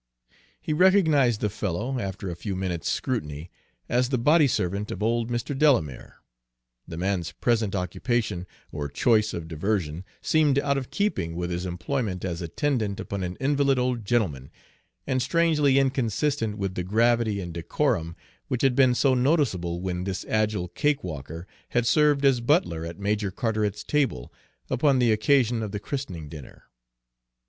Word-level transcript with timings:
He 0.59 0.73
recognized 0.73 1.41
the 1.41 1.49
fellow, 1.51 1.99
after 1.99 2.27
a 2.31 2.35
few 2.35 2.55
minutes' 2.55 2.89
scrutiny, 2.89 3.51
as 3.87 4.09
the 4.09 4.17
body 4.17 4.47
servant 4.47 4.89
of 4.89 5.03
old 5.03 5.29
Mr. 5.29 5.55
Delamere. 5.55 6.23
The 6.87 6.97
man's 6.97 7.33
present 7.33 7.75
occupation, 7.75 8.47
or 8.71 8.89
choice 8.89 9.31
of 9.31 9.47
diversion, 9.47 10.03
seemed 10.19 10.57
out 10.57 10.75
of 10.75 10.89
keeping 10.89 11.35
with 11.35 11.51
his 11.51 11.67
employment 11.67 12.25
as 12.25 12.41
attendant 12.41 12.99
upon 12.99 13.21
an 13.21 13.35
invalid 13.39 13.77
old 13.77 14.03
gentleman, 14.03 14.49
and 15.05 15.21
strangely 15.21 15.77
inconsistent 15.77 16.57
with 16.57 16.73
the 16.73 16.83
gravity 16.83 17.39
and 17.39 17.53
decorum 17.53 18.15
which 18.47 18.63
had 18.63 18.73
been 18.75 18.95
so 18.95 19.13
noticeable 19.13 19.81
when 19.81 20.05
this 20.05 20.25
agile 20.27 20.67
cakewalker 20.69 21.45
had 21.69 21.85
served 21.85 22.25
as 22.25 22.41
butler 22.41 22.83
at 22.87 22.97
Major 22.97 23.29
Carteret's 23.29 23.83
table, 23.83 24.33
upon 24.67 24.97
the 24.97 25.11
occasion 25.11 25.61
of 25.61 25.71
the 25.71 25.79
christening 25.79 26.27
dinner. 26.27 26.63